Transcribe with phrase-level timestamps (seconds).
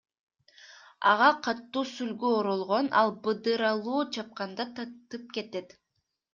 [1.11, 5.81] Ага катуу сүлгү оролгон, ал быдыралуу, чапканда тытып кетет.